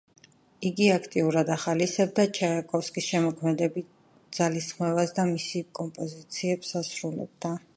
იგი 0.67 0.85
აქტიურად 0.93 1.51
ახალისებდა 1.55 2.25
ჩაიკოვსკის 2.37 3.09
შემოქმედებით 3.09 3.93
ძალისხმევას 4.39 5.15
და 5.19 5.27
მისი 5.35 5.63
კომპოზიციებს 5.81 6.75
ასრულებდა. 6.83 7.57